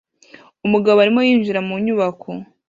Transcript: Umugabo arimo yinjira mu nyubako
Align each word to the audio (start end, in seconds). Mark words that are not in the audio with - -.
Umugabo 0.65 0.97
arimo 1.03 1.19
yinjira 1.27 1.59
mu 1.67 1.75
nyubako 1.85 2.29